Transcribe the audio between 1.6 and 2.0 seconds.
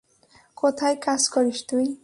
তুই?